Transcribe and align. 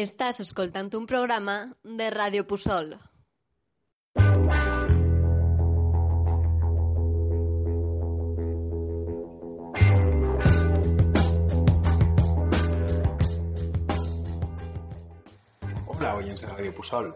Estàs 0.00 0.38
escoltant 0.40 0.86
un 0.96 1.04
programa 1.04 1.54
de 1.84 2.06
Ràdio 2.08 2.46
Puçol. 2.48 2.94
Hola, 15.84 16.14
oients 16.14 16.40
de 16.40 16.48
Ràdio 16.48 16.72
Puçol. 16.72 17.12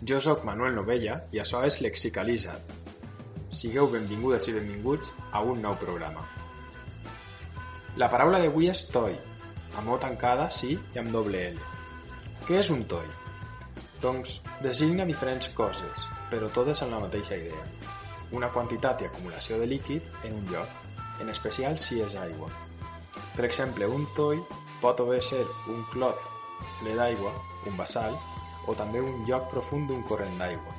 Jo 0.00 0.16
sóc 0.24 0.48
Manuel 0.48 0.72
Novella 0.80 1.18
i 1.28 1.44
això 1.44 1.60
és 1.68 1.82
Lexicaliza. 1.84 2.56
Sigueu 3.52 3.92
benvingudes 3.92 4.48
i 4.48 4.56
benvinguts 4.56 5.12
a 5.30 5.44
un 5.44 5.60
nou 5.60 5.76
programa. 5.76 6.24
La 8.00 8.08
paraula 8.08 8.40
d'avui 8.40 8.72
és 8.72 8.88
toi, 8.88 9.12
amb 9.76 9.92
O 9.92 10.00
tancada, 10.00 10.48
sí, 10.48 10.78
i 10.94 11.04
amb 11.04 11.12
doble 11.12 11.50
L. 11.52 11.83
Què 12.42 12.58
és 12.60 12.68
un 12.74 12.82
toi? 12.90 13.06
Doncs 14.02 14.34
designa 14.60 15.06
diferents 15.08 15.46
coses, 15.56 16.08
però 16.32 16.50
totes 16.52 16.82
amb 16.84 16.92
la 16.96 17.00
mateixa 17.06 17.38
idea. 17.40 17.62
Una 18.36 18.50
quantitat 18.52 19.00
i 19.00 19.08
acumulació 19.08 19.60
de 19.60 19.68
líquid 19.70 20.26
en 20.28 20.36
un 20.40 20.50
lloc, 20.50 20.68
en 21.22 21.30
especial 21.32 21.78
si 21.78 22.02
és 22.04 22.16
aigua. 22.20 22.50
Per 23.36 23.46
exemple, 23.46 23.88
un 23.88 24.04
toi 24.18 24.42
pot 24.82 25.00
haver 25.00 25.22
ser 25.24 25.42
un 25.72 25.84
clot 25.92 26.20
ple 26.80 26.94
d'aigua, 26.98 27.32
un 27.70 27.76
bassal, 27.80 28.16
o 28.66 28.74
també 28.76 29.00
un 29.00 29.24
lloc 29.28 29.48
profund 29.52 29.88
d'un 29.88 30.02
corrent 30.08 30.36
d'aigua, 30.40 30.74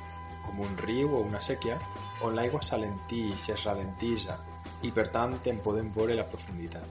com 0.46 0.62
un 0.62 0.76
riu 0.82 1.14
o 1.16 1.22
una 1.26 1.40
sèquia, 1.42 1.78
on 2.22 2.34
l'aigua 2.36 2.62
s'alentix, 2.62 3.48
es 3.54 3.64
ralentissa, 3.66 4.38
i 4.86 4.92
per 4.94 5.08
tant 5.14 5.38
en 5.50 5.62
podem 5.64 5.90
veure 5.94 6.16
la 6.18 6.26
profunditat. 6.30 6.86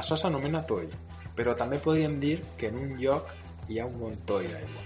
Això 0.00 0.16
s'anomena 0.18 0.64
toi, 0.66 0.88
però 1.36 1.54
també 1.58 1.80
podríem 1.82 2.18
dir 2.22 2.38
que 2.58 2.70
en 2.70 2.78
un 2.78 2.94
lloc 3.00 3.30
hi 3.68 3.80
ha 3.80 3.86
un 3.88 3.98
bon 3.98 4.16
toi 4.28 4.46
d'aigua. 4.50 4.82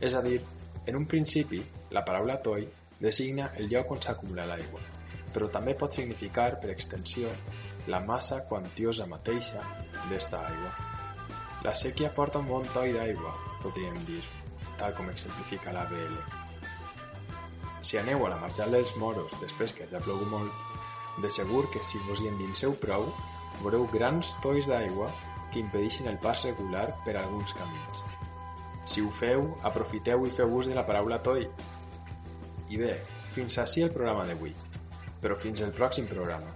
És 0.00 0.14
a 0.14 0.22
dir, 0.24 0.40
en 0.86 0.96
un 0.96 1.06
principi, 1.06 1.60
la 1.90 2.04
paraula 2.04 2.40
toi 2.42 2.66
designa 3.00 3.50
el 3.56 3.68
lloc 3.72 3.92
on 3.94 4.02
s'acumula 4.02 4.46
l'aigua, 4.48 4.80
però 5.34 5.48
també 5.52 5.74
pot 5.78 5.94
significar, 5.96 6.52
per 6.60 6.72
extensió, 6.72 7.30
la 7.88 8.00
massa 8.04 8.42
quantiosa 8.48 9.06
mateixa 9.08 9.62
d'esta 10.10 10.42
aigua. 10.48 10.72
La 11.64 11.74
sèquia 11.76 12.12
porta 12.16 12.40
un 12.40 12.48
bon 12.48 12.68
toi 12.74 12.92
d'aigua, 12.96 13.32
podríem 13.62 13.96
dir, 14.08 14.22
tal 14.80 14.94
com 14.96 15.08
exemplifica 15.12 15.72
la 15.76 15.86
BL. 15.90 16.16
Si 17.84 17.96
aneu 17.96 18.26
a 18.26 18.30
la 18.34 18.40
marjal 18.40 18.72
dels 18.76 18.92
moros 19.00 19.32
després 19.40 19.72
que 19.76 19.88
ja 19.88 20.00
plogut 20.04 20.28
molt, 20.28 20.52
de 21.20 21.30
segur 21.32 21.66
que 21.72 21.82
si 21.84 22.00
vos 22.08 22.20
hi 22.20 22.28
endinseu 22.28 22.76
prou, 22.80 23.08
veureu 23.60 23.86
grans 23.92 24.34
tois 24.44 24.68
d'aigua 24.68 25.10
que 25.52 25.60
impedeixen 25.62 26.08
el 26.10 26.18
pas 26.22 26.44
regular 26.46 26.86
per 27.04 27.16
alguns 27.18 27.54
camins. 27.58 28.02
Si 28.90 29.04
ho 29.04 29.10
feu, 29.20 29.44
aprofiteu 29.66 30.26
i 30.26 30.34
feu 30.34 30.56
ús 30.60 30.70
de 30.70 30.74
la 30.74 30.86
paraula 30.86 31.20
toi. 31.22 31.46
I 32.70 32.80
bé, 32.80 32.94
fins 33.34 33.58
així 33.62 33.84
el 33.86 33.94
programa 33.94 34.26
d'avui, 34.26 34.54
però 35.22 35.36
fins 35.38 35.62
el 35.66 35.74
pròxim 35.76 36.08
programa, 36.10 36.50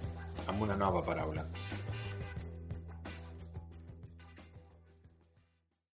amb 0.47 0.67
una 0.67 0.78
nova 0.81 1.05
paraula. 1.06 1.45